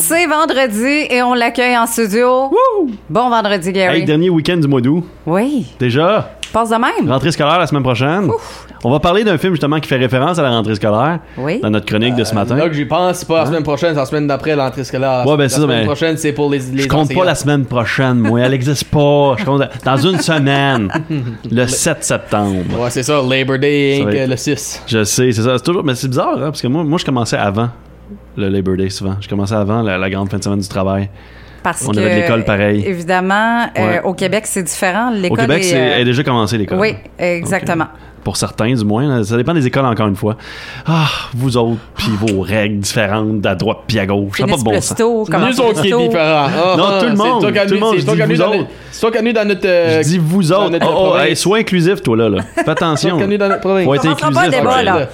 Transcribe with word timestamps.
C'est 0.00 0.26
vendredi 0.26 1.06
et 1.10 1.22
on 1.22 1.34
l'accueille 1.34 1.76
en 1.76 1.86
studio. 1.86 2.50
Bon 3.08 3.28
vendredi, 3.30 3.72
Gary. 3.72 3.98
Hey, 4.00 4.04
dernier 4.04 4.30
week-end 4.30 4.56
du 4.56 4.68
mois 4.68 4.80
d'août. 4.80 5.04
Oui, 5.26 5.66
Déjà, 5.78 6.30
passe 6.52 6.70
de 6.70 6.76
même. 6.76 7.10
rentrée 7.10 7.32
scolaire 7.32 7.58
la 7.58 7.66
semaine 7.66 7.82
prochaine. 7.82 8.30
On 8.84 8.90
va 8.90 9.00
parler 9.00 9.24
d'un 9.24 9.36
film 9.38 9.52
justement 9.54 9.80
qui 9.80 9.88
fait 9.88 9.96
référence 9.96 10.38
à 10.38 10.42
la 10.42 10.50
rentrée 10.50 10.74
scolaire 10.76 11.18
Oui. 11.38 11.60
dans 11.60 11.70
notre 11.70 11.86
chronique 11.86 12.14
de 12.14 12.22
ce 12.24 12.34
matin. 12.34 12.54
Là 12.56 12.68
que 12.68 12.74
j'y 12.74 12.84
pense, 12.84 13.18
c'est 13.18 13.28
pas 13.28 13.40
la 13.40 13.46
semaine 13.46 13.62
prochaine, 13.62 13.90
c'est 13.94 13.98
la 14.00 14.06
semaine 14.06 14.26
d'après 14.26 14.54
l'entrée 14.54 14.84
scolaire. 14.84 15.24
Ouais, 15.26 15.36
ben, 15.36 15.44
la 15.44 15.48
c'est 15.48 15.56
ça, 15.56 15.62
semaine 15.62 15.80
mais- 15.80 15.86
prochaine, 15.86 16.16
c'est 16.16 16.32
pour 16.32 16.50
les, 16.50 16.58
les 16.72 16.82
Je 16.84 16.88
compte 16.88 17.12
pas 17.12 17.24
la 17.24 17.34
semaine 17.34 17.64
prochaine, 17.64 18.14
moi. 18.18 18.40
Elle 18.40 18.54
existe 18.54 18.84
pas. 18.84 19.34
Je 19.38 19.44
compte 19.44 19.62
dans 19.84 19.96
une 19.96 20.20
semaine, 20.20 20.90
le 21.50 21.66
7 21.66 22.04
septembre. 22.04 22.56
Ouais, 22.78 22.90
c'est 22.90 23.02
ça, 23.02 23.20
Labor 23.28 23.58
Day, 23.58 24.02
Ça 24.04 24.10
être- 24.12 24.30
le 24.30 24.36
6. 24.36 24.82
Je 24.86 25.04
sais, 25.04 25.32
c'est 25.32 25.42
ça. 25.42 25.56
C'est 25.58 25.64
toujours, 25.64 25.82
mais 25.84 25.94
c'est 25.94 26.08
bizarre, 26.08 26.34
hein, 26.36 26.40
parce 26.50 26.62
que 26.62 26.68
moi, 26.68 26.84
moi, 26.84 26.98
je 26.98 27.04
commençais 27.04 27.36
avant 27.38 27.70
le 28.36 28.48
Labor 28.48 28.76
Day 28.76 28.90
souvent. 28.90 29.16
Je 29.20 29.28
commençais 29.28 29.54
avant 29.54 29.82
la, 29.82 29.98
la 29.98 30.10
grande 30.10 30.30
fin 30.30 30.38
de 30.38 30.44
semaine 30.44 30.60
du 30.60 30.68
travail. 30.68 31.08
Parce 31.62 31.86
On 31.88 31.90
que, 31.90 31.98
avait 31.98 32.14
de 32.16 32.20
l'école 32.20 32.44
pareil. 32.44 32.84
Évidemment, 32.86 33.66
euh, 33.76 34.00
au 34.04 34.14
Québec, 34.14 34.44
c'est 34.46 34.62
différent. 34.62 35.10
Au 35.10 35.14
L'école 35.14 35.38
Québec, 35.38 35.64
est, 35.64 35.74
euh, 35.74 35.94
elle 35.96 36.02
a 36.02 36.04
déjà 36.04 36.22
commencé 36.22 36.56
l'école. 36.58 36.78
Oui, 36.78 36.94
exactement. 37.18 37.88
Pour 38.26 38.36
certains, 38.36 38.74
du 38.74 38.84
moins. 38.84 39.22
Ça 39.22 39.36
dépend 39.36 39.54
des 39.54 39.68
écoles, 39.68 39.84
encore 39.84 40.08
une 40.08 40.16
fois. 40.16 40.36
Ah, 40.84 41.06
vous 41.32 41.56
autres, 41.56 41.78
puis 41.96 42.10
vos 42.10 42.40
règles 42.40 42.80
différentes, 42.80 43.46
à 43.46 43.54
droite 43.54 43.82
puis 43.86 44.00
à 44.00 44.06
gauche. 44.06 44.38
Ça 44.38 44.46
n'a 44.46 44.54
pas 44.54 44.58
de 44.58 44.64
bon 44.64 44.80
sens. 44.80 44.98
nous 44.98 45.60
autres 45.60 45.80
qui 45.80 45.86
est 45.86 45.90
tôt. 45.92 46.00
différent. 46.00 46.48
Ah, 46.48 46.74
Non, 46.76 46.84
ah, 46.88 46.98
tout 47.00 47.06
le 47.06 47.14
monde, 47.14 47.40
toi 47.40 47.52
tout 47.64 47.74
le 47.74 47.78
monde, 47.78 47.94
c'est 47.94 48.00
je 48.00 48.06
toi 48.06 48.14
dis 48.16 48.22
vous 48.22 48.36
dans 48.42 48.48
autres. 48.48 49.16
as 49.16 49.22
mis 49.22 49.32
dans 49.32 49.46
notre. 49.46 49.64
euh, 49.64 50.02
Je 50.02 50.08
dis 50.08 50.18
vous 50.18 50.52
autres. 50.52 50.76
Oh, 50.82 51.12
oh, 51.14 51.18
hey, 51.20 51.36
sois 51.36 51.58
inclusif, 51.58 52.02
toi, 52.02 52.16
là. 52.16 52.28
là. 52.28 52.42
Fais 52.56 52.68
attention. 52.68 53.16
as 53.16 53.26
mis 53.28 53.38
dans 53.38 53.46
notre 53.48 53.60
province. 53.60 53.84
Faut 53.84 53.94
être 53.94 54.02
pas 54.02 54.10
inclusif. 54.10 54.50
débat, 54.50 54.76
ouais. 54.76 54.82
là. 54.82 55.08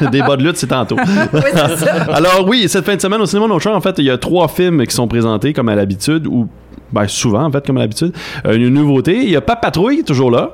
Débat 0.10 0.36
de 0.38 0.44
lutte, 0.44 0.56
c'est 0.56 0.68
tantôt. 0.68 0.96
Oui, 1.34 1.40
c'est 1.52 1.76
ça. 1.84 1.92
Alors 2.14 2.46
oui, 2.48 2.66
cette 2.70 2.86
fin 2.86 2.96
de 2.96 3.00
semaine 3.02 3.20
au 3.20 3.26
cinéma 3.26 3.46
No 3.46 3.58
en 3.62 3.80
fait, 3.82 3.96
il 3.98 4.06
y 4.06 4.10
a 4.10 4.16
trois 4.16 4.48
films 4.48 4.86
qui 4.86 4.94
sont 4.94 5.06
présentés 5.06 5.52
comme 5.52 5.68
à 5.68 5.74
l'habitude, 5.74 6.26
ou 6.26 6.48
ben, 6.90 7.06
souvent 7.08 7.44
en 7.44 7.50
fait 7.52 7.66
comme 7.66 7.76
à 7.76 7.80
l'habitude. 7.80 8.14
Euh, 8.46 8.54
une 8.54 8.70
nouveauté, 8.70 9.18
il 9.22 9.28
y 9.28 9.36
a 9.36 9.42
Pas 9.42 9.56
Patrouille 9.56 10.02
toujours 10.02 10.30
là. 10.30 10.52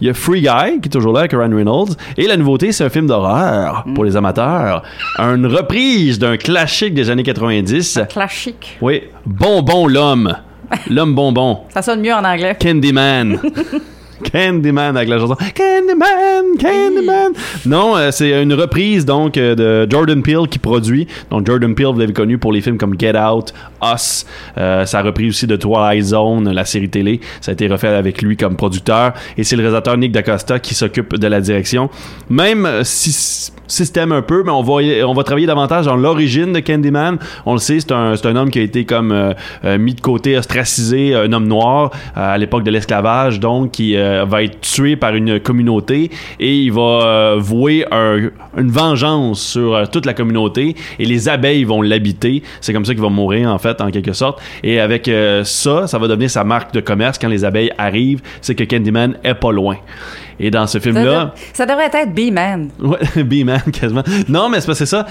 Il 0.00 0.06
y 0.06 0.10
a 0.10 0.14
Free 0.14 0.40
Guy 0.40 0.80
qui 0.80 0.88
est 0.88 0.92
toujours 0.92 1.12
là 1.12 1.20
avec 1.20 1.32
Ryan 1.32 1.54
Reynolds. 1.54 1.96
Et 2.16 2.26
la 2.26 2.36
nouveauté, 2.36 2.72
c'est 2.72 2.84
un 2.84 2.90
film 2.90 3.06
d'horreur 3.06 3.84
pour 3.94 4.04
les 4.04 4.16
amateurs. 4.16 4.82
Une 5.18 5.46
reprise 5.46 6.18
d'un 6.18 6.36
classique 6.36 6.94
des 6.94 7.10
années 7.10 7.22
90. 7.22 8.00
Classique. 8.08 8.78
Oui, 8.80 9.02
Bonbon 9.26 9.86
l'homme. 9.86 10.36
L'homme 10.90 11.14
bonbon. 11.14 11.58
Ça 11.68 11.82
sonne 11.82 12.00
mieux 12.00 12.14
en 12.14 12.24
anglais. 12.24 12.56
Candyman. 12.60 13.38
Candyman 14.22 14.96
avec 14.96 15.08
la 15.08 15.18
chanson 15.18 15.36
Candyman, 15.36 16.56
Candyman. 16.58 17.32
Non, 17.66 17.96
euh, 17.96 18.10
c'est 18.10 18.42
une 18.42 18.54
reprise 18.54 19.04
donc 19.04 19.36
euh, 19.36 19.54
de 19.54 19.90
Jordan 19.90 20.22
Peele 20.22 20.48
qui 20.50 20.58
produit. 20.58 21.06
Donc 21.30 21.46
Jordan 21.46 21.74
Peele, 21.74 21.86
vous 21.86 21.98
l'avez 21.98 22.12
connu 22.12 22.38
pour 22.38 22.52
les 22.52 22.60
films 22.60 22.78
comme 22.78 22.98
Get 22.98 23.16
Out, 23.18 23.52
Us. 23.82 24.26
Euh, 24.58 24.84
ça 24.86 25.00
a 25.00 25.04
aussi 25.04 25.46
de 25.46 25.56
Twilight 25.56 26.04
Zone, 26.04 26.50
la 26.50 26.64
série 26.64 26.88
télé. 26.88 27.20
Ça 27.40 27.50
a 27.50 27.54
été 27.54 27.68
refait 27.68 27.88
avec 27.88 28.22
lui 28.22 28.36
comme 28.36 28.56
producteur. 28.56 29.12
Et 29.36 29.44
c'est 29.44 29.56
le 29.56 29.62
réalisateur 29.62 29.96
Nick 29.96 30.12
DaCosta 30.12 30.58
qui 30.58 30.74
s'occupe 30.74 31.16
de 31.16 31.26
la 31.26 31.40
direction. 31.40 31.90
Même 32.28 32.66
euh, 32.66 32.82
si 32.84 33.50
système 33.68 34.12
un 34.12 34.20
peu, 34.20 34.42
mais 34.44 34.50
on 34.50 34.62
va, 34.62 34.82
on 35.06 35.14
va 35.14 35.24
travailler 35.24 35.46
davantage 35.46 35.86
dans 35.86 35.96
l'origine 35.96 36.52
de 36.52 36.60
Candyman. 36.60 37.18
On 37.46 37.54
le 37.54 37.58
sait, 37.58 37.80
c'est 37.80 37.92
un, 37.92 38.12
un 38.22 38.36
homme 38.36 38.50
qui 38.50 38.58
a 38.58 38.62
été 38.62 38.84
comme 38.84 39.34
mis 39.78 39.94
de 39.94 40.00
côté, 40.00 40.36
ostracisé, 40.36 41.14
un 41.14 41.32
homme 41.32 41.48
noir 41.48 41.90
à 42.14 42.36
l'époque 42.36 42.64
de 42.64 42.70
l'esclavage, 42.70 43.40
donc 43.40 43.70
qui 43.70 43.96
euh, 44.12 44.24
va 44.24 44.42
être 44.42 44.60
tué 44.60 44.96
par 44.96 45.14
une 45.14 45.40
communauté 45.40 46.10
et 46.38 46.56
il 46.58 46.72
va 46.72 46.80
euh, 47.04 47.36
vouer 47.38 47.84
un- 47.90 48.30
une 48.56 48.70
vengeance 48.70 49.40
sur 49.42 49.74
euh, 49.74 49.84
toute 49.90 50.06
la 50.06 50.14
communauté 50.14 50.74
et 50.98 51.04
les 51.04 51.28
abeilles 51.28 51.64
vont 51.64 51.82
l'habiter. 51.82 52.42
C'est 52.60 52.72
comme 52.72 52.84
ça 52.84 52.92
qu'il 52.94 53.02
va 53.02 53.08
mourir 53.08 53.48
en 53.50 53.58
fait, 53.58 53.80
en 53.80 53.90
quelque 53.90 54.12
sorte. 54.12 54.40
Et 54.62 54.78
avec 54.80 55.10
ça, 55.44 55.86
ça 55.86 55.98
va 55.98 56.08
devenir 56.08 56.30
sa 56.30 56.44
marque 56.44 56.72
de 56.74 56.80
commerce 56.80 57.18
quand 57.18 57.28
les 57.28 57.44
abeilles 57.44 57.72
arrivent, 57.78 58.20
c'est 58.40 58.54
que 58.54 58.64
Candyman 58.64 59.16
est 59.24 59.34
pas 59.34 59.52
loin. 59.52 59.76
Et 60.42 60.50
dans 60.50 60.66
ce 60.66 60.78
film-là, 60.78 61.34
ça 61.52 61.64
devrait 61.64 61.88
être 61.92 62.12
B-Man. 62.12 62.68
Ouais, 62.80 63.22
B-Man, 63.22 63.62
quasiment. 63.72 64.02
Non, 64.28 64.48
mais 64.48 64.60
c'est 64.60 64.66
parce 64.66 64.80
que 64.80 64.84
c'est 64.84 64.96
ça. 64.96 65.06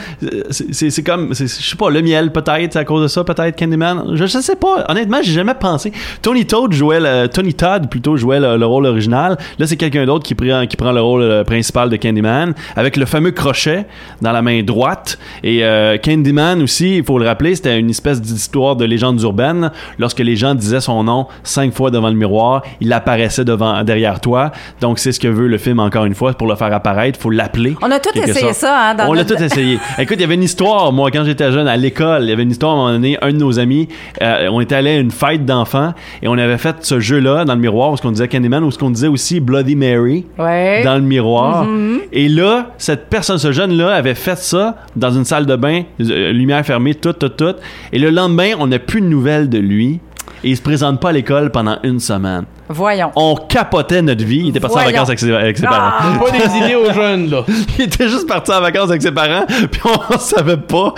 C'est- 0.51 1.01
comme, 1.03 1.33
je 1.33 1.45
sais 1.47 1.75
pas, 1.77 1.89
le 1.89 2.01
miel, 2.01 2.31
peut-être, 2.31 2.75
à 2.75 2.83
cause 2.83 3.03
de 3.03 3.07
ça, 3.07 3.23
peut-être, 3.23 3.57
Candyman. 3.57 4.03
Je, 4.13 4.25
je 4.25 4.39
sais 4.39 4.55
pas. 4.57 4.85
Honnêtement, 4.89 5.19
j'ai 5.23 5.31
jamais 5.31 5.53
pensé. 5.53 5.91
Tony 6.21 6.45
Todd 6.45 6.73
jouait, 6.73 6.99
le, 6.99 7.27
Tony 7.27 7.53
Todd, 7.53 7.89
plutôt, 7.89 8.17
jouait 8.17 8.39
le, 8.39 8.57
le 8.57 8.65
rôle 8.65 8.85
original. 8.85 9.37
Là, 9.57 9.65
c'est 9.67 9.77
quelqu'un 9.77 10.05
d'autre 10.05 10.25
qui 10.25 10.35
prend, 10.35 10.67
qui 10.67 10.75
prend 10.77 10.91
le 10.91 11.01
rôle 11.01 11.21
euh, 11.21 11.43
principal 11.43 11.89
de 11.89 11.95
Candyman, 11.95 12.53
avec 12.75 12.97
le 12.97 13.05
fameux 13.05 13.31
crochet 13.31 13.85
dans 14.21 14.31
la 14.33 14.41
main 14.41 14.61
droite. 14.63 15.17
Et 15.43 15.63
euh, 15.63 15.97
Candyman 15.97 16.61
aussi, 16.61 16.97
il 16.97 17.03
faut 17.05 17.17
le 17.17 17.25
rappeler, 17.25 17.55
c'était 17.55 17.79
une 17.79 17.89
espèce 17.89 18.21
d'histoire 18.21 18.75
de 18.75 18.83
légende 18.85 19.19
urbaine. 19.21 19.71
Lorsque 19.97 20.19
les 20.19 20.35
gens 20.35 20.53
disaient 20.55 20.81
son 20.81 21.03
nom 21.05 21.27
cinq 21.43 21.73
fois 21.73 21.89
devant 21.89 22.09
le 22.09 22.15
miroir, 22.15 22.63
il 22.81 22.91
apparaissait 22.91 23.45
devant, 23.45 23.81
derrière 23.83 24.19
toi. 24.19 24.51
Donc, 24.81 24.99
c'est 24.99 25.13
ce 25.13 25.19
que 25.21 25.27
veut 25.27 25.47
le 25.47 25.57
film, 25.57 25.79
encore 25.79 26.05
une 26.05 26.15
fois, 26.15 26.33
pour 26.33 26.47
le 26.47 26.55
faire 26.55 26.73
apparaître, 26.73 27.19
faut 27.19 27.29
l'appeler. 27.29 27.75
On 27.81 27.91
a 27.91 27.99
tout 27.99 28.09
essayé 28.15 28.33
sorte. 28.47 28.53
ça, 28.55 28.89
hein, 28.89 28.95
dans 28.95 29.07
On 29.07 29.13
l'a 29.13 29.23
notre- 29.23 29.35
tout 29.37 29.43
essayé. 29.43 29.77
Écoute, 29.99 30.17
il 30.17 30.21
y 30.21 30.23
avait 30.25 30.33
une 30.35 30.43
histoire, 30.43 30.91
moi, 30.91 31.11
quand 31.11 31.23
j'étais 31.23 31.51
jeune, 31.51 31.67
à 31.67 31.77
l'école, 31.77 32.23
il 32.23 32.29
y 32.29 32.33
avait 32.33 32.43
une 32.43 32.51
histoire, 32.51 32.71
à 32.71 32.75
un 32.75 32.77
moment 32.79 32.93
donné, 32.93 33.17
un 33.21 33.31
de 33.31 33.37
nos 33.37 33.59
amis, 33.59 33.87
euh, 34.21 34.47
on 34.51 34.59
était 34.59 34.75
allé 34.75 34.89
à 34.91 34.97
une 34.97 35.11
fête 35.11 35.45
d'enfants 35.45 35.93
et 36.21 36.27
on 36.27 36.33
avait 36.37 36.57
fait 36.57 36.75
ce 36.81 36.99
jeu-là 36.99 37.45
dans 37.45 37.53
le 37.55 37.61
miroir, 37.61 37.91
où 37.91 37.97
ce 37.97 38.01
qu'on 38.01 38.11
disait 38.11 38.27
Candyman, 38.27 38.63
où 38.63 38.71
ce 38.71 38.77
qu'on 38.77 38.89
disait 38.91 39.07
aussi 39.07 39.39
Bloody 39.39 39.75
Mary 39.75 40.25
Ouais. 40.37 40.81
dans 40.83 40.95
le 40.95 41.01
miroir. 41.01 41.65
Et 42.11 42.27
là, 42.27 42.71
cette 42.77 43.07
personne, 43.09 43.37
ce 43.37 43.51
jeune-là, 43.51 43.93
avait 43.93 44.15
fait 44.15 44.37
ça 44.37 44.77
dans 44.95 45.11
une 45.11 45.25
salle 45.25 45.45
de 45.45 45.55
bain, 45.55 45.83
euh, 46.01 46.31
lumière 46.31 46.65
fermée, 46.65 46.95
tout, 46.95 47.13
tout, 47.13 47.29
tout. 47.29 47.55
Et 47.93 47.99
le 47.99 48.09
lendemain, 48.09 48.51
on 48.59 48.67
n'a 48.67 48.79
plus 48.79 49.01
de 49.01 49.05
nouvelles 49.07 49.49
de 49.49 49.57
lui. 49.59 49.99
Et 50.43 50.49
il 50.49 50.57
se 50.57 50.61
présente 50.61 50.99
pas 50.99 51.09
à 51.09 51.11
l'école 51.11 51.51
pendant 51.51 51.77
une 51.83 51.99
semaine. 51.99 52.45
Voyons. 52.67 53.11
On 53.15 53.35
capotait 53.35 54.01
notre 54.01 54.23
vie. 54.23 54.39
Il 54.45 54.49
était 54.49 54.59
parti 54.61 54.77
en 54.77 54.83
vacances 54.85 55.09
avec 55.09 55.19
ses, 55.19 55.31
avec 55.33 55.57
ses 55.57 55.63
parents. 55.67 55.91
Ah! 55.99 56.19
Pas 56.19 56.31
des 56.31 56.57
idées 56.65 56.75
aux 56.75 56.91
jeunes, 56.93 57.29
là. 57.29 57.43
Il 57.77 57.85
était 57.85 58.07
juste 58.07 58.27
parti 58.27 58.49
en 58.51 58.61
vacances 58.61 58.89
avec 58.89 59.01
ses 59.01 59.11
parents, 59.11 59.45
puis 59.69 59.81
on 59.85 60.17
savait 60.17 60.57
pas. 60.57 60.93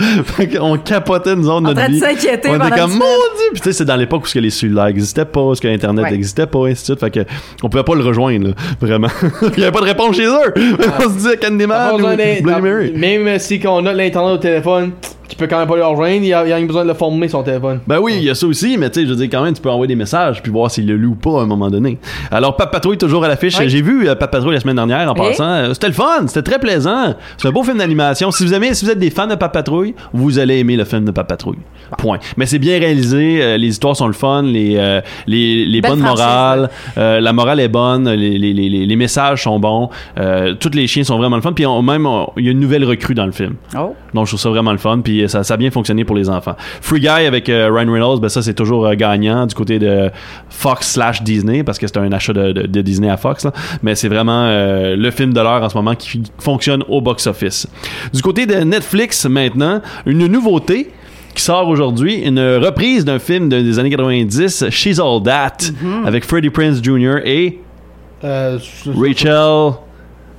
Qu'on 0.56 0.78
capotait, 0.78 1.34
nous 1.36 1.48
autres, 1.48 1.62
notre 1.62 1.80
train 1.80 1.88
de 1.88 1.94
vie. 1.94 2.00
s'inquiéter 2.00 2.48
On 2.48 2.52
pendant 2.52 2.66
était 2.68 2.78
comme, 2.80 2.92
une 2.92 2.98
mon. 2.98 3.04
Dieu! 3.04 3.44
Puis 3.52 3.60
tu 3.60 3.64
sais, 3.64 3.72
c'est 3.72 3.84
dans 3.84 3.96
l'époque 3.96 4.22
où 4.24 4.26
ce 4.26 4.34
que 4.34 4.38
les 4.38 4.50
cellulaires 4.50 4.86
n'existaient 4.86 5.24
pas, 5.24 5.40
où 5.40 5.54
ce 5.54 5.60
que 5.60 5.68
Internet 5.68 6.04
Ouais. 6.04 6.10
n'existait 6.12 6.46
pas, 6.46 6.60
ainsi 6.66 6.82
de 6.82 6.84
suite. 6.96 7.00
Fait 7.00 7.10
que 7.10 7.20
on 7.62 7.68
pouvait 7.68 7.82
pas 7.84 7.94
le 7.96 8.04
rejoindre, 8.04 8.48
là, 8.48 8.54
vraiment. 8.80 9.08
Il 9.56 9.60
y 9.60 9.62
avait 9.64 9.72
pas 9.72 9.80
de 9.80 9.86
réponse 9.86 10.16
chez 10.16 10.26
eux. 10.26 10.54
on 10.98 11.02
se 11.02 11.08
disait 11.18 11.36
Candyman 11.36 11.94
ou 12.00 12.02
t'as- 12.16 12.60
Mary. 12.60 12.92
Même 12.94 13.38
si 13.38 13.60
on 13.66 13.84
a 13.84 13.92
l'internet 13.92 14.32
au 14.34 14.38
téléphone, 14.38 14.92
tu 15.34 15.38
peux 15.38 15.48
quand 15.48 15.58
même 15.58 15.66
pas 15.66 15.74
le 15.76 15.84
rejoindre, 15.84 16.22
il 16.22 16.26
y 16.26 16.32
a, 16.32 16.46
il 16.46 16.52
a 16.52 16.60
besoin 16.64 16.84
de 16.84 16.88
le 16.88 16.94
former 16.94 17.26
son 17.26 17.42
téléphone. 17.42 17.80
Ben 17.88 17.98
oui, 18.00 18.14
il 18.18 18.22
y 18.24 18.30
a 18.30 18.36
ça 18.36 18.46
aussi, 18.46 18.78
mais 18.78 18.88
tu 18.88 19.00
sais, 19.00 19.06
je 19.06 19.10
veux 19.10 19.16
dire, 19.16 19.28
quand 19.30 19.42
même, 19.42 19.52
tu 19.52 19.60
peux 19.60 19.68
envoyer 19.68 19.88
des 19.88 19.96
messages 19.96 20.40
puis 20.40 20.52
voir 20.52 20.70
s'il 20.70 20.86
le 20.86 20.96
loue 20.96 21.10
ou 21.10 21.14
pas 21.16 21.40
à 21.40 21.42
un 21.42 21.46
moment 21.46 21.70
donné. 21.70 21.98
Alors, 22.30 22.56
Pat 22.56 22.70
Patrouille 22.70 22.98
toujours 22.98 23.24
à 23.24 23.28
l'affiche. 23.28 23.58
Oui. 23.58 23.68
J'ai 23.68 23.82
vu 23.82 24.08
euh, 24.08 24.14
Pat 24.14 24.30
Patrouille 24.30 24.54
la 24.54 24.60
semaine 24.60 24.76
dernière 24.76 25.10
en 25.10 25.14
passant. 25.14 25.44
Euh, 25.44 25.74
C'était 25.74 25.88
le 25.88 25.92
fun, 25.92 26.26
c'était 26.28 26.42
très 26.42 26.60
plaisant. 26.60 27.14
C'est 27.36 27.48
un 27.48 27.50
beau 27.50 27.64
film 27.64 27.78
d'animation. 27.78 28.30
Si 28.30 28.44
vous 28.44 28.54
aimez, 28.54 28.74
si 28.74 28.84
vous 28.84 28.92
êtes 28.92 28.98
des 29.00 29.10
fans 29.10 29.26
de 29.26 29.34
Pat 29.34 29.52
Patrouille, 29.52 29.94
vous 30.12 30.38
allez 30.38 30.58
aimer 30.60 30.76
le 30.76 30.84
film 30.84 31.04
de 31.04 31.10
Pat 31.10 31.26
Patrouille. 31.26 31.58
Point. 31.98 32.18
Mais 32.36 32.46
c'est 32.46 32.60
bien 32.60 32.78
réalisé, 32.78 33.42
euh, 33.42 33.56
les 33.56 33.68
histoires 33.68 33.96
sont 33.96 34.06
le 34.06 34.12
fun, 34.12 34.42
les, 34.42 34.76
euh, 34.76 35.00
les, 35.26 35.80
bonnes 35.80 35.98
franchise, 36.00 36.24
morales, 36.24 36.70
euh, 36.96 37.20
la 37.20 37.32
morale 37.32 37.60
est 37.60 37.68
bonne, 37.68 38.08
les, 38.08 38.38
les, 38.38 38.52
les, 38.52 38.96
messages 38.96 39.42
sont 39.42 39.58
bons, 39.58 39.90
euh, 40.18 40.54
tous 40.54 40.70
les 40.74 40.86
chiens 40.86 41.04
sont 41.04 41.18
vraiment 41.18 41.36
le 41.36 41.42
fun. 41.42 41.52
Puis 41.52 41.66
on- 41.66 41.82
même, 41.82 42.08
il 42.36 42.44
y 42.44 42.48
a 42.48 42.52
une 42.52 42.60
nouvelle 42.60 42.84
recrue 42.84 43.14
dans 43.14 43.26
le 43.26 43.32
film. 43.32 43.54
Oh. 43.76 43.94
Donc, 44.14 44.26
je 44.26 44.30
trouve 44.30 44.40
ça 44.40 44.48
vraiment 44.50 44.72
le 44.72 44.78
fun. 44.78 45.00
Puis 45.02 45.28
ça, 45.28 45.42
ça 45.44 45.54
a 45.54 45.56
bien 45.56 45.70
fonctionné 45.70 46.04
pour 46.04 46.16
les 46.16 46.30
enfants. 46.30 46.54
Free 46.80 47.00
Guy 47.00 47.08
avec 47.08 47.48
euh, 47.48 47.68
Ryan 47.72 47.92
Reynolds, 47.92 48.20
ben 48.20 48.28
ça, 48.28 48.40
c'est 48.42 48.54
toujours 48.54 48.86
euh, 48.86 48.94
gagnant 48.94 49.46
du 49.46 49.54
côté 49.54 49.78
de 49.78 50.10
Fox 50.48 50.92
slash 50.92 51.22
Disney, 51.22 51.62
parce 51.64 51.78
que 51.78 51.86
c'est 51.86 51.96
un 51.98 52.10
achat 52.12 52.32
de, 52.32 52.52
de- 52.52 52.66
de 52.66 52.80
Disney 52.80 53.10
à 53.10 53.16
Fox. 53.16 53.44
là. 53.44 53.52
Mais 53.82 53.94
c'est 53.94 54.08
vraiment 54.08 54.44
euh, 54.46 54.96
le 54.96 55.10
film 55.10 55.32
de 55.32 55.40
l'heure 55.40 55.62
en 55.62 55.68
ce 55.68 55.76
moment 55.76 55.94
qui 55.94 56.22
fonctionne 56.38 56.82
au 56.88 57.00
box-office. 57.00 57.66
Du 58.12 58.22
côté 58.22 58.46
de 58.46 58.54
Netflix, 58.54 59.26
maintenant, 59.26 59.80
une 60.06 60.26
nouveauté 60.26 60.90
qui 61.34 61.42
sort 61.42 61.66
aujourd'hui, 61.68 62.14
une 62.20 62.38
reprise 62.38 63.04
d'un 63.04 63.18
film 63.18 63.48
de- 63.48 63.60
des 63.60 63.78
années 63.80 63.90
90, 63.90 64.66
She's 64.70 65.00
All 65.00 65.20
That, 65.24 65.56
avec 66.06 66.24
Freddie 66.24 66.50
Prinze 66.50 66.80
Jr. 66.82 67.16
et 67.24 67.58
Euh, 68.22 68.58
Rachel. 68.86 69.74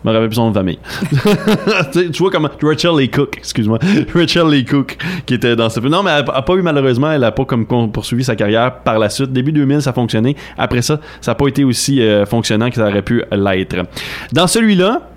Me 0.05 0.11
rappelle 0.11 0.27
plus 0.27 0.35
son 0.35 0.53
famille. 0.53 0.77
tu, 1.91 2.21
vois 2.21 2.29
comment. 2.29 2.49
Rachel 2.61 2.91
Lee 2.95 3.09
Cook, 3.09 3.37
excuse-moi. 3.39 3.79
Rachel 4.13 4.47
Lee 4.47 4.63
Cook, 4.63 4.97
qui 5.25 5.33
était 5.33 5.55
dans 5.55 5.67
ce 5.67 5.79
film. 5.79 5.91
Non, 5.91 6.03
mais 6.03 6.11
elle 6.11 6.25
a 6.31 6.41
pas 6.43 6.53
eu 6.53 6.61
malheureusement, 6.61 7.11
elle 7.11 7.23
a 7.23 7.31
pas 7.31 7.43
comme 7.43 7.65
poursuivi 7.65 8.23
sa 8.23 8.35
carrière 8.35 8.81
par 8.83 8.99
la 8.99 9.09
suite. 9.09 9.33
Début 9.33 9.51
2000, 9.51 9.81
ça 9.81 9.89
a 9.89 9.93
fonctionné. 9.93 10.35
Après 10.59 10.83
ça, 10.83 10.99
ça 11.21 11.31
n'a 11.31 11.35
pas 11.35 11.47
été 11.47 11.63
aussi 11.63 12.03
euh, 12.03 12.23
fonctionnant 12.27 12.69
que 12.69 12.75
ça 12.75 12.87
aurait 12.87 13.01
pu 13.01 13.23
l'être. 13.31 13.77
Dans 14.31 14.45
celui-là, 14.45 15.09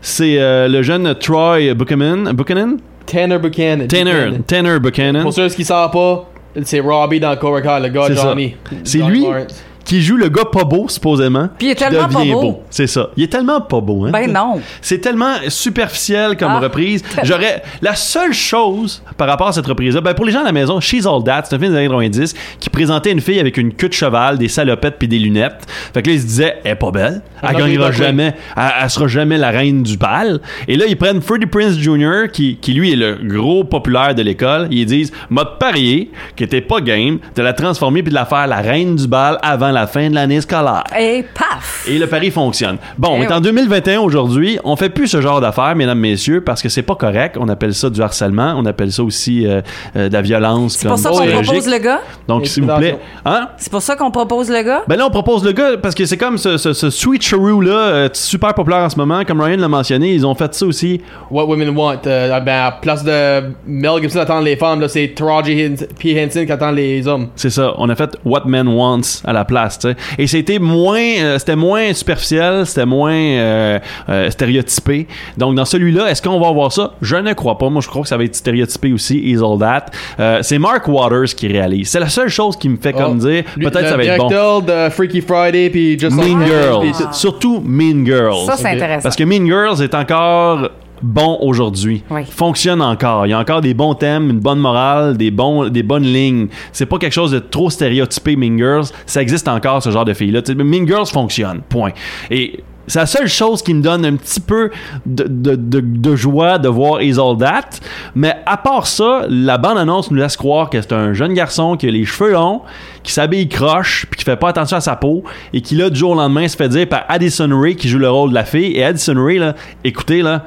c'est 0.00 0.40
euh, 0.40 0.66
le 0.66 0.82
jeune 0.82 1.14
Troy 1.14 1.72
Buchanan. 1.74 2.32
Buchanan? 2.32 2.78
Tanner 3.06 3.38
Buchanan. 3.38 3.86
Tanner. 3.86 4.12
Buchanan. 4.12 4.42
Tanner 4.42 4.80
Buchanan. 4.80 5.22
Pour 5.22 5.32
ceux 5.32 5.48
qui 5.50 5.64
savent 5.64 5.92
pas, 5.92 6.28
c'est 6.64 6.80
Robbie 6.80 7.20
dans 7.20 7.36
Cobra 7.36 7.62
Kai, 7.62 7.80
le 7.80 7.88
gars. 7.90 8.12
Johnny. 8.12 8.56
C'est 8.82 8.98
lui 8.98 9.22
Lawrence. 9.22 9.64
Qui 9.92 10.00
joue 10.00 10.16
le 10.16 10.30
gars 10.30 10.46
pas 10.50 10.64
beau, 10.64 10.88
supposément. 10.88 11.50
Puis 11.58 11.66
il 11.66 11.70
est 11.72 11.74
tellement 11.74 12.08
pas 12.08 12.20
devient 12.20 12.32
beau. 12.32 12.62
C'est 12.70 12.86
ça. 12.86 13.10
Il 13.14 13.24
est 13.24 13.28
tellement 13.28 13.60
pas 13.60 13.78
beau, 13.82 14.06
hein? 14.06 14.10
Ben 14.10 14.32
non. 14.32 14.58
C'est 14.80 15.00
tellement 15.02 15.34
superficiel 15.48 16.38
comme 16.38 16.52
Ah, 16.52 16.60
reprise. 16.60 17.04
J'aurais 17.24 17.62
la 17.82 17.94
seule 17.94 18.32
chose 18.32 19.02
par 19.18 19.28
rapport 19.28 19.48
à 19.48 19.52
cette 19.52 19.66
reprise-là, 19.66 20.00
ben 20.00 20.14
pour 20.14 20.24
les 20.24 20.32
gens 20.32 20.40
à 20.40 20.44
la 20.44 20.52
maison, 20.52 20.80
She's 20.80 21.04
All 21.04 21.22
That, 21.24 21.42
c'est 21.44 21.56
un 21.56 21.58
film 21.58 21.72
des 21.72 21.76
années 21.76 21.88
90 21.88 22.34
qui 22.58 22.70
présentait 22.70 23.12
une 23.12 23.20
fille 23.20 23.38
avec 23.38 23.58
une 23.58 23.74
queue 23.74 23.90
de 23.90 23.92
cheval, 23.92 24.38
des 24.38 24.48
salopettes 24.48 24.96
puis 24.98 25.08
des 25.08 25.18
lunettes. 25.18 25.66
Fait 25.92 26.00
que 26.00 26.08
là 26.08 26.14
ils 26.14 26.22
se 26.22 26.26
disaient, 26.26 26.56
elle 26.64 26.72
est 26.72 26.76
pas 26.76 26.90
belle, 26.90 27.20
elle 27.42 27.54
gagnera 27.54 27.92
jamais, 27.92 28.34
elle, 28.56 28.62
elle 28.82 28.88
sera 28.90 29.08
jamais 29.08 29.36
la 29.36 29.50
reine 29.50 29.82
du 29.82 29.98
bal. 29.98 30.40
Et 30.68 30.76
là 30.76 30.86
ils 30.88 30.96
prennent 30.96 31.20
Freddie 31.20 31.44
Prince 31.44 31.76
Jr. 31.78 32.30
qui, 32.32 32.56
qui 32.56 32.72
lui 32.72 32.94
est 32.94 32.96
le 32.96 33.18
gros 33.22 33.62
populaire 33.64 34.14
de 34.14 34.22
l'école. 34.22 34.68
Ils 34.70 34.86
disent, 34.86 35.12
m'a 35.28 35.44
parié 35.44 36.10
qui 36.34 36.44
était 36.44 36.62
pas 36.62 36.80
game 36.80 37.18
de 37.36 37.42
la 37.42 37.52
transformer 37.52 38.02
puis 38.02 38.08
de 38.10 38.14
la 38.14 38.24
faire 38.24 38.46
la 38.46 38.62
reine 38.62 38.96
du 38.96 39.06
bal 39.06 39.38
avant 39.42 39.70
la 39.70 39.81
fin 39.86 40.08
de 40.10 40.14
l'année 40.14 40.40
scolaire. 40.40 40.84
Et 40.98 41.24
paf! 41.34 41.86
Et 41.88 41.98
le 41.98 42.06
pari 42.06 42.30
fonctionne. 42.30 42.76
Bon, 42.98 43.10
on 43.12 43.22
Eh 43.22 43.24
est 43.24 43.32
en 43.32 43.36
oui. 43.36 43.42
2021 43.42 44.00
aujourd'hui. 44.00 44.58
On 44.64 44.76
fait 44.76 44.88
plus 44.90 45.08
ce 45.08 45.20
genre 45.20 45.40
d'affaires, 45.40 45.74
mesdames, 45.76 45.98
messieurs, 45.98 46.40
parce 46.42 46.62
que 46.62 46.68
c'est 46.68 46.82
pas 46.82 46.94
correct. 46.94 47.36
On 47.38 47.48
appelle 47.48 47.74
ça 47.74 47.90
du 47.90 48.00
harcèlement. 48.02 48.54
On 48.56 48.64
appelle 48.66 48.92
ça 48.92 49.02
aussi 49.02 49.46
euh, 49.46 49.60
euh, 49.96 50.08
de 50.08 50.12
la 50.12 50.22
violence. 50.22 50.76
C'est 50.78 50.88
pour 50.88 50.98
ça 50.98 51.10
qu'on 51.10 51.26
propose 51.26 51.68
le 51.68 51.78
gars? 51.78 52.00
Donc, 52.28 52.46
s'il 52.46 52.64
vous 52.64 52.74
plaît. 52.76 52.98
Hein? 53.24 53.48
C'est 53.56 53.70
pour 53.70 53.82
ça 53.82 53.96
qu'on 53.96 54.10
propose 54.10 54.50
le 54.50 54.62
gars? 54.62 54.82
Ben 54.88 54.96
là, 54.96 55.06
on 55.06 55.10
propose 55.10 55.44
le 55.44 55.52
gars 55.52 55.76
parce 55.80 55.94
que 55.94 56.04
c'est 56.04 56.16
comme 56.16 56.38
ce, 56.38 56.56
ce, 56.56 56.72
ce 56.72 56.90
sweet 56.90 57.28
chorou 57.28 57.60
là, 57.60 57.72
euh, 57.72 58.08
super 58.12 58.54
populaire 58.54 58.80
en 58.80 58.90
ce 58.90 58.96
moment. 58.96 59.24
Comme 59.24 59.40
Ryan 59.40 59.56
l'a 59.58 59.68
mentionné, 59.68 60.12
ils 60.12 60.26
ont 60.26 60.34
fait 60.34 60.52
ça 60.54 60.66
aussi. 60.66 61.00
What 61.30 61.46
Women 61.46 61.70
Want. 61.76 62.00
Euh, 62.06 62.40
ben, 62.40 62.66
à 62.66 62.72
place 62.72 63.04
de 63.04 63.50
Mel 63.66 64.00
Gibson 64.02 64.20
attend 64.20 64.40
les 64.40 64.56
femmes, 64.56 64.80
là, 64.80 64.88
c'est 64.88 65.12
Taraji 65.14 65.74
P. 65.98 66.22
Henson 66.24 66.44
qui 66.44 66.52
attend 66.52 66.70
les 66.70 67.06
hommes. 67.06 67.28
C'est 67.36 67.50
ça. 67.50 67.74
On 67.78 67.88
a 67.88 67.94
fait 67.94 68.10
What 68.24 68.42
Men 68.46 68.68
Wants 68.68 69.22
à 69.24 69.32
la 69.32 69.44
place, 69.44 69.71
Et 70.18 70.26
c'était 70.26 70.58
moins, 70.58 71.00
euh, 71.00 71.38
c'était 71.38 71.56
moins 71.56 71.92
superficiel, 71.92 72.66
c'était 72.66 72.86
moins 72.86 73.12
euh, 73.12 73.78
euh, 74.08 74.30
stéréotypé. 74.30 75.06
Donc 75.36 75.54
dans 75.54 75.64
celui-là, 75.64 76.10
est-ce 76.10 76.22
qu'on 76.22 76.40
va 76.40 76.48
avoir 76.48 76.72
ça? 76.72 76.92
Je 77.02 77.16
ne 77.16 77.32
crois 77.32 77.58
pas. 77.58 77.68
Moi, 77.68 77.80
je 77.82 77.88
crois 77.88 78.02
que 78.02 78.08
ça 78.08 78.16
va 78.16 78.24
être 78.24 78.34
stéréotypé 78.36 78.92
aussi. 78.92 79.18
Is 79.18 79.38
all 79.38 79.58
that. 79.58 79.86
Euh, 80.20 80.38
c'est 80.42 80.58
Mark 80.58 80.86
Waters 80.88 81.34
qui 81.36 81.48
réalise. 81.48 81.88
C'est 81.90 82.00
la 82.00 82.08
seule 82.08 82.28
chose 82.28 82.56
qui 82.56 82.68
me 82.68 82.76
fait 82.76 82.92
comme 82.92 83.12
Oh. 83.12 83.26
dire 83.26 83.44
peut-être 83.56 83.88
ça 83.88 83.96
va 83.96 84.04
être 84.04 84.18
bon. 84.18 84.28
directeur 84.28 84.62
de 84.62 84.88
Freaky 84.90 85.20
Friday 85.20 85.70
puis 85.70 85.98
Just 85.98 86.16
Mean 86.16 86.44
Girls, 86.46 86.92
surtout 87.12 87.60
Mean 87.64 88.04
Girls. 88.06 88.46
Ça, 88.46 88.56
c'est 88.56 88.68
intéressant. 88.68 89.02
Parce 89.02 89.16
que 89.16 89.24
Mean 89.24 89.46
Girls 89.46 89.82
est 89.82 89.94
encore 89.94 90.70
bon 91.02 91.38
aujourd'hui. 91.40 92.02
Oui. 92.10 92.24
Fonctionne 92.24 92.82
encore. 92.82 93.26
Il 93.26 93.30
y 93.30 93.32
a 93.32 93.38
encore 93.38 93.60
des 93.60 93.74
bons 93.74 93.94
thèmes, 93.94 94.30
une 94.30 94.40
bonne 94.40 94.58
morale, 94.58 95.16
des, 95.16 95.30
bons, 95.30 95.68
des 95.68 95.82
bonnes 95.82 96.04
lignes. 96.04 96.48
C'est 96.72 96.86
pas 96.86 96.98
quelque 96.98 97.12
chose 97.12 97.32
de 97.32 97.38
trop 97.38 97.70
stéréotypé, 97.70 98.36
Mean 98.36 98.56
Girls. 98.56 98.86
Ça 99.06 99.22
existe 99.22 99.48
encore, 99.48 99.82
ce 99.82 99.90
genre 99.90 100.04
de 100.04 100.14
filles-là. 100.14 100.42
Mean 100.56 100.86
Girls 100.86 101.06
fonctionne. 101.06 101.62
Point. 101.68 101.92
Et 102.30 102.62
c'est 102.86 102.98
la 102.98 103.06
seule 103.06 103.28
chose 103.28 103.62
qui 103.62 103.74
me 103.74 103.82
donne 103.82 104.04
un 104.04 104.16
petit 104.16 104.40
peu 104.40 104.70
de, 105.06 105.24
de, 105.28 105.54
de, 105.54 105.80
de 105.80 106.16
joie 106.16 106.58
de 106.58 106.68
voir 106.68 107.00
Is 107.00 107.18
All 107.18 107.36
That. 107.38 107.78
Mais 108.14 108.34
à 108.44 108.56
part 108.56 108.86
ça, 108.86 109.22
la 109.28 109.56
bande-annonce 109.56 110.10
nous 110.10 110.16
laisse 110.16 110.36
croire 110.36 110.68
que 110.68 110.80
c'est 110.80 110.92
un 110.92 111.12
jeune 111.12 111.32
garçon 111.32 111.76
qui 111.76 111.86
a 111.86 111.90
les 111.90 112.04
cheveux 112.04 112.32
longs, 112.32 112.62
qui 113.02 113.12
s'habille 113.12 113.48
croche, 113.48 114.06
puis 114.10 114.18
qui 114.18 114.24
fait 114.24 114.36
pas 114.36 114.48
attention 114.48 114.76
à 114.76 114.80
sa 114.80 114.96
peau, 114.96 115.22
et 115.52 115.60
qui 115.60 115.76
là, 115.76 115.90
du 115.90 115.98
jour 115.98 116.10
au 116.10 116.14
lendemain, 116.14 116.48
se 116.48 116.56
fait 116.56 116.68
dire 116.68 116.88
par 116.88 117.04
Addison 117.08 117.48
Ray 117.58 117.76
qui 117.76 117.88
joue 117.88 117.98
le 117.98 118.10
rôle 118.10 118.30
de 118.30 118.34
la 118.34 118.44
fille. 118.44 118.72
Et 118.76 118.84
Addison 118.84 119.14
Ray, 119.16 119.38
là, 119.38 119.54
écoutez, 119.84 120.22
là, 120.22 120.44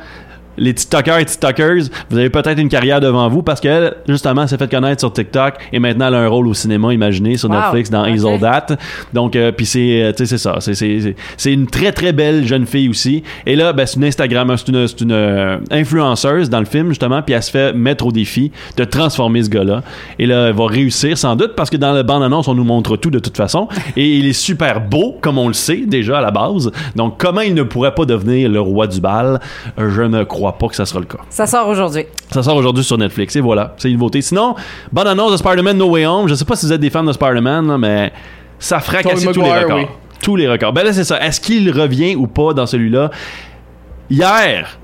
les 0.57 0.73
TikTokers 0.73 1.19
et 1.19 1.25
TikTokers, 1.25 1.83
vous 2.09 2.17
avez 2.17 2.29
peut-être 2.29 2.59
une 2.59 2.69
carrière 2.69 2.99
devant 2.99 3.27
vous 3.29 3.41
parce 3.41 3.59
qu'elle, 3.59 3.95
justement, 4.07 4.47
s'est 4.47 4.57
fait 4.57 4.69
connaître 4.69 5.01
sur 5.01 5.11
TikTok 5.11 5.55
et 5.73 5.79
maintenant 5.79 6.07
elle 6.07 6.15
a 6.15 6.19
un 6.19 6.27
rôle 6.27 6.47
au 6.47 6.53
cinéma, 6.53 6.93
imaginez, 6.93 7.37
sur 7.37 7.49
Wow. 7.49 7.57
Netflix 7.57 7.89
dans 7.89 8.05
Is 8.05 8.25
All 8.25 8.35
Ok. 8.35 8.41
That. 8.41 8.67
Donc, 9.13 9.35
euh, 9.35 9.51
puis 9.51 9.65
c'est, 9.65 10.03
euh, 10.03 10.11
tu 10.11 10.25
sais, 10.25 10.37
c'est 10.37 10.37
ça. 10.37 10.57
C'est, 10.59 11.53
une 11.53 11.67
très, 11.67 11.91
très 11.91 12.11
belle 12.11 12.45
jeune 12.45 12.65
fille 12.65 12.89
aussi. 12.89 13.23
Et 13.45 13.55
là, 13.55 13.71
ben, 13.73 13.85
c'est 13.85 13.97
une 13.97 14.05
Instagram, 14.05 14.53
c'est 14.57 14.67
une, 14.69 14.87
une 15.01 15.11
euh, 15.11 15.57
influenceuse 15.71 16.49
dans 16.49 16.59
le 16.59 16.65
film, 16.65 16.89
justement, 16.89 17.21
puis 17.21 17.33
elle 17.33 17.43
se 17.43 17.51
fait 17.51 17.73
mettre 17.73 18.05
au 18.05 18.11
défi 18.11 18.51
de 18.77 18.83
transformer 18.83 19.43
ce 19.43 19.49
gars-là. 19.49 19.83
Et 20.19 20.25
là, 20.25 20.47
elle 20.49 20.55
va 20.55 20.65
réussir 20.67 21.17
sans 21.17 21.35
doute 21.35 21.53
parce 21.55 21.69
que 21.69 21.77
dans 21.77 21.93
la 21.93 22.03
bande-annonce, 22.03 22.47
on 22.47 22.55
nous 22.55 22.63
montre 22.63 22.97
tout 22.97 23.09
de 23.09 23.19
toute 23.19 23.37
façon. 23.37 23.67
Et 23.95 24.17
il 24.17 24.27
est 24.27 24.33
super 24.33 24.81
beau, 24.81 25.17
comme 25.21 25.37
on 25.37 25.47
le 25.47 25.53
sait 25.53 25.83
déjà 25.87 26.17
à 26.19 26.21
la 26.21 26.31
base. 26.31 26.71
Donc, 26.95 27.15
comment 27.17 27.41
il 27.41 27.53
ne 27.53 27.63
pourrait 27.63 27.95
pas 27.95 28.05
devenir 28.05 28.49
le 28.49 28.59
roi 28.59 28.87
du 28.87 28.99
bal? 28.99 29.39
Je 29.77 30.01
ne 30.01 30.23
crois 30.23 30.44
pas 30.53 30.67
que 30.67 30.75
ça 30.75 30.85
sera 30.85 30.99
le 30.99 31.05
cas. 31.05 31.19
Ça 31.29 31.47
sort 31.47 31.67
aujourd'hui. 31.67 32.05
Ça 32.31 32.43
sort 32.43 32.55
aujourd'hui 32.55 32.83
sur 32.83 32.97
Netflix 32.97 33.35
et 33.35 33.41
voilà, 33.41 33.73
c'est 33.77 33.89
une 33.89 33.95
nouveauté. 33.95 34.21
Sinon, 34.21 34.55
bonne 34.91 35.07
annonce 35.07 35.31
de 35.31 35.37
Spider-Man 35.37 35.77
No 35.77 35.89
Way 35.89 36.05
Home. 36.05 36.27
Je 36.27 36.33
sais 36.33 36.45
pas 36.45 36.55
si 36.55 36.65
vous 36.65 36.73
êtes 36.73 36.81
des 36.81 36.89
fans 36.89 37.03
de 37.03 37.13
Spider-Man, 37.13 37.77
mais 37.77 38.11
ça 38.59 38.79
fracasse 38.79 39.23
tous 39.23 39.41
les 39.41 39.51
records. 39.51 39.77
oui. 39.77 39.85
Tous 40.21 40.35
les 40.35 40.47
records. 40.47 40.73
Ben 40.73 40.83
là, 40.83 40.93
c'est 40.93 41.03
ça. 41.03 41.21
Est-ce 41.21 41.39
qu'il 41.39 41.69
revient 41.69 42.15
ou 42.15 42.25
pas 42.27 42.53
dans 42.53 42.65
celui-là? 42.65 43.11
Hier, 44.09 44.79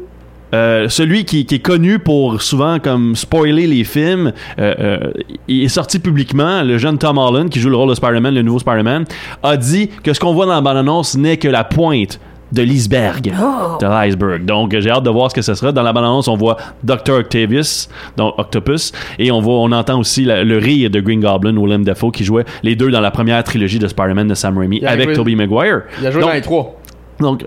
euh, 0.54 0.90
celui 0.90 1.24
qui, 1.24 1.46
qui 1.46 1.56
est 1.56 1.60
connu 1.60 2.00
pour 2.00 2.42
souvent 2.42 2.80
comme 2.80 3.16
spoiler 3.16 3.68
les 3.68 3.84
films, 3.84 4.34
euh, 4.60 4.76
euh, 4.80 5.12
il 5.48 5.64
est 5.64 5.70
sorti 5.70 6.00
publiquement. 6.00 6.62
Le 6.64 6.78
jeune 6.78 6.98
Tom 6.98 7.18
Holland, 7.18 7.50
qui 7.50 7.60
joue 7.60 7.70
le 7.70 7.78
rôle 7.78 7.90
de 7.90 7.96
Spider-Man, 7.96 8.36
le 8.36 8.42
nouveau 8.42 8.60
Spider-Man, 8.60 9.06
a 9.44 9.58
dit 9.58 9.90
que 10.04 10.14
ce 10.14 10.20
qu'on 10.20 10.34
voit 10.34 10.46
dans 10.46 10.56
la 10.56 10.62
bande-annonce 10.62 11.16
n'est 11.16 11.38
que 11.38 11.48
la 11.48 11.64
pointe 11.64 12.20
de 12.52 12.62
l'iceberg. 12.62 13.34
Oh. 13.42 13.78
De 13.80 13.86
l'iceberg. 13.88 14.46
Donc, 14.46 14.76
j'ai 14.78 14.90
hâte 14.90 15.04
de 15.04 15.10
voir 15.10 15.30
ce 15.32 15.36
que 15.36 15.42
ce 15.42 15.54
sera. 15.54 15.72
Dans 15.72 15.84
la 15.84 15.94
bande-annonce, 15.94 16.28
on 16.28 16.36
voit 16.36 16.58
Dr. 16.84 17.14
Octavius, 17.20 17.90
donc 18.18 18.34
Octopus, 18.38 18.92
et 19.20 19.32
on, 19.32 19.40
voit, 19.42 19.56
on 19.56 19.72
entend 19.72 20.00
aussi 20.00 20.26
la- 20.26 20.44
le 20.44 20.58
rire 20.58 20.90
de 20.90 21.00
Green 21.00 21.20
Goblin, 21.22 21.56
Willem 21.58 21.84
Dafoe, 21.84 22.12
qui 22.12 22.24
jouait 22.24 22.46
les 22.64 22.76
deux 22.76 22.92
dans 22.92 23.02
la 23.02 23.12
première 23.12 23.44
trilogie 23.44 23.80
de 23.80 23.88
Spider-Man 23.88 24.28
de 24.28 24.34
Sam 24.34 24.58
Raimi 24.58 24.84
avec 24.86 25.06
joué- 25.10 25.16
Tobey 25.16 25.36
Maguire. 25.36 25.84
Il 26.00 26.08
a 26.08 26.12
joué 26.12 26.22
Donc, 26.22 26.30
dans 26.30 26.36
les 26.36 26.42
trois. 26.42 26.80
donc, 27.20 27.46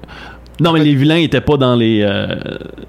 non, 0.61 0.73
mais 0.73 0.81
les 0.81 0.95
vilains 0.95 1.17
étaient 1.17 1.41
pas 1.41 1.57
dans 1.57 1.75
les, 1.75 2.01
euh, 2.03 2.27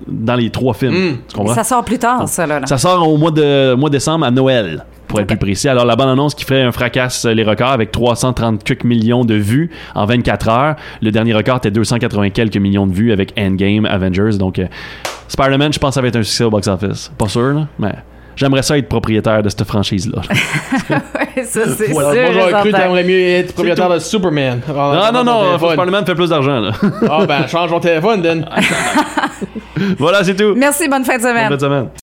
dans 0.07 0.35
les 0.35 0.51
trois 0.51 0.73
films. 0.75 0.93
Mm. 0.93 1.17
Tu 1.27 1.35
comprends? 1.35 1.53
Ça 1.55 1.63
sort 1.63 1.83
plus 1.83 1.97
tard, 1.97 2.27
ça, 2.29 2.45
là. 2.45 2.59
là. 2.59 2.67
Ça 2.67 2.77
sort 2.77 3.07
au 3.09 3.17
mois 3.17 3.31
de 3.31 3.73
mois 3.73 3.89
de 3.89 3.93
décembre 3.95 4.25
à 4.25 4.31
Noël, 4.31 4.85
pour 5.07 5.19
être 5.19 5.27
plus 5.27 5.37
précis. 5.37 5.67
Alors, 5.69 5.85
la 5.85 5.95
bande-annonce 5.95 6.35
qui 6.35 6.45
ferait 6.45 6.61
un 6.63 6.71
fracasse 6.71 7.25
les 7.25 7.43
records 7.43 7.69
avec 7.71 7.91
330 7.91 8.63
quelques 8.63 8.83
millions 8.83 9.23
de 9.25 9.35
vues 9.35 9.69
en 9.95 10.05
24 10.05 10.49
heures. 10.49 10.75
Le 11.01 11.11
dernier 11.11 11.33
record 11.33 11.57
était 11.57 11.71
280 11.71 12.29
quelques 12.31 12.57
millions 12.57 12.87
de 12.87 12.93
vues 12.93 13.11
avec 13.11 13.33
Endgame, 13.37 13.85
Avengers. 13.85 14.37
Donc, 14.37 14.59
euh, 14.59 14.65
Spider-Man, 15.27 15.73
je 15.73 15.79
pense 15.79 15.89
que 15.91 15.95
ça 15.95 16.01
va 16.01 16.07
être 16.07 16.15
un 16.17 16.23
succès 16.23 16.43
au 16.43 16.49
box-office. 16.49 17.11
Pas 17.17 17.27
sûr, 17.27 17.53
là, 17.53 17.67
mais 17.79 17.93
j'aimerais 18.35 18.61
ça 18.63 18.77
être 18.77 18.87
propriétaire 18.89 19.41
de 19.41 19.49
cette 19.49 19.63
franchise-là. 19.63 20.21
Ouais, 21.37 21.43
ça, 21.43 21.61
c'est 21.75 21.91
Voilà, 21.91 22.13
sûr. 22.13 22.21
moi 22.21 22.31
j'aurais 22.33 22.61
cru 22.61 22.71
que 22.71 22.77
t'aimerais 22.77 23.03
mieux 23.03 23.19
être 23.19 23.53
propriétaire 23.53 23.89
de 23.89 23.99
Superman. 23.99 24.61
non, 24.67 25.11
non, 25.11 25.23
non, 25.23 25.57
faut 25.59 25.67
que 25.67 25.73
Spider-Man 25.73 26.05
fait 26.05 26.15
plus 26.15 26.29
d'argent. 26.29 26.59
là. 26.61 26.71
Ah 27.09 27.25
ben 27.25 27.45
change 27.47 27.71
mon 27.71 27.79
téléphone, 27.79 28.21
Dan. 28.21 28.45
voilà, 29.97 30.23
c'est 30.23 30.35
tout. 30.35 30.53
Merci, 30.55 30.87
bonne 30.87 31.03
fin 31.03 31.17
de 31.17 31.21
semaine. 31.23 31.49
Bonne 31.49 31.59
fin 31.59 31.67
de 31.67 31.73
semaine. 31.73 31.89